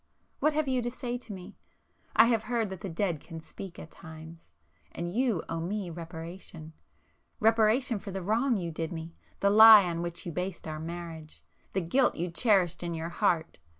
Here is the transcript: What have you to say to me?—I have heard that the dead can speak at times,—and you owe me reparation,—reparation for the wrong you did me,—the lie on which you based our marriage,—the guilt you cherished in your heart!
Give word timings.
What 0.39 0.53
have 0.53 0.67
you 0.67 0.81
to 0.81 0.89
say 0.89 1.15
to 1.19 1.31
me?—I 1.31 2.25
have 2.25 2.41
heard 2.41 2.71
that 2.71 2.81
the 2.81 2.89
dead 2.89 3.19
can 3.19 3.39
speak 3.39 3.77
at 3.77 3.91
times,—and 3.91 5.13
you 5.13 5.43
owe 5.47 5.59
me 5.59 5.91
reparation,—reparation 5.91 7.99
for 7.99 8.09
the 8.09 8.23
wrong 8.23 8.57
you 8.57 8.71
did 8.71 8.91
me,—the 8.91 9.49
lie 9.51 9.83
on 9.83 10.01
which 10.01 10.25
you 10.25 10.31
based 10.31 10.67
our 10.67 10.79
marriage,—the 10.79 11.81
guilt 11.81 12.15
you 12.15 12.31
cherished 12.31 12.81
in 12.81 12.95
your 12.95 13.09
heart! 13.09 13.59